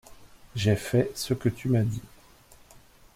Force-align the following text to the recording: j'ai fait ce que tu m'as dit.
j'ai 0.55 0.75
fait 0.77 1.11
ce 1.15 1.35
que 1.35 1.47
tu 1.47 1.69
m'as 1.69 1.83
dit. 1.83 2.01